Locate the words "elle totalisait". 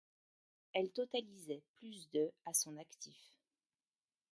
0.73-1.61